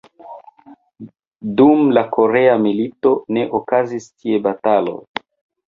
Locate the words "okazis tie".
3.63-4.43